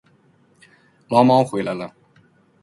[1.09, 1.93] 牢猫回来了